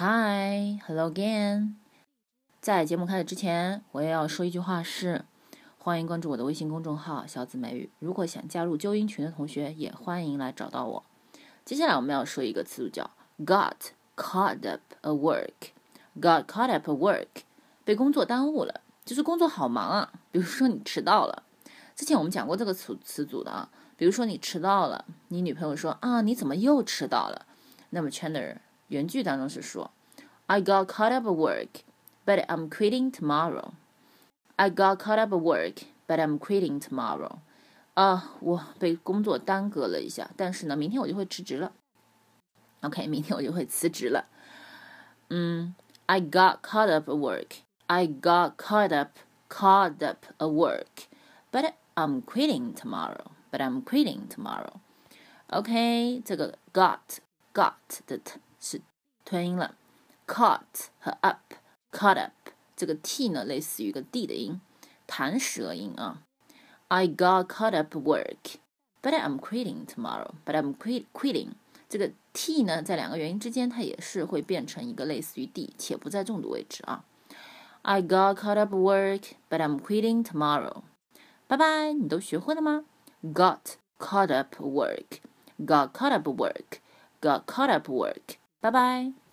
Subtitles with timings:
[0.00, 1.72] Hi, hello again。
[2.60, 5.24] 在节目开始之前，我也要说一句话是：
[5.76, 7.90] 欢迎关注我的微信公众号“小紫美语”。
[7.98, 11.04] 如果想加入纠音群的同学，也欢迎来找到我。
[11.64, 13.74] 接下来我们要说一个词组叫 “got
[14.14, 15.72] caught up a work”。
[16.20, 17.42] got caught up a work，
[17.84, 20.12] 被工作耽误了，就是工作好忙啊。
[20.30, 21.42] 比如说你迟到了，
[21.96, 23.68] 之前我们讲过这个词词组的啊。
[23.96, 27.46] 比如说你迟到了，你女朋友说啊，你怎么又迟到了？
[27.90, 29.91] 那么 chander 原句当中是说，
[30.47, 31.81] I got caught up at work,
[32.25, 33.71] but I'm quitting tomorrow.
[34.55, 37.37] I got caught up at work, but I'm quitting tomorrow.
[37.95, 41.71] 啊，我被工作耽搁了一下，但是呢，明天我就会辞职了。
[42.81, 44.25] OK，明天我就会辞职了。
[45.29, 45.75] 嗯，
[46.05, 47.57] I got caught up at work.
[47.87, 51.07] I got caught up, caught up at work,
[51.51, 53.31] but I'm quitting tomorrow.
[53.51, 54.79] But I'm quitting tomorrow.
[55.47, 57.19] OK，这个 got
[57.53, 57.73] got
[58.07, 58.80] 的 t 是
[59.24, 59.76] 吞音了
[60.26, 61.54] ，caught 和 up
[61.92, 62.32] caught up
[62.76, 64.60] 这个 t 呢类似于一个 d 的音，
[65.06, 66.22] 弹舌音啊。
[66.88, 68.56] I got caught up work,
[69.02, 70.30] but I'm quitting tomorrow.
[70.44, 71.50] But I'm quit quitting
[71.88, 77.04] 这个 t 呢在两个元音之间它也是会变成一个类似于 d，且不在重读位置啊。
[77.82, 80.82] I got caught up work, but I'm quitting tomorrow.
[81.46, 82.84] 拜拜，你都学会了吗
[83.22, 85.20] ？got caught up work,
[85.58, 86.80] got caught up work,
[87.20, 88.36] got caught up work.
[88.60, 89.27] 拜拜。